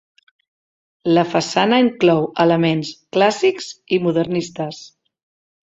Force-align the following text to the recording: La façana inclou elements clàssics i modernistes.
La 1.17 1.25
façana 1.33 1.79
inclou 1.85 2.25
elements 2.47 2.95
clàssics 3.19 3.71
i 3.99 4.05
modernistes. 4.09 4.83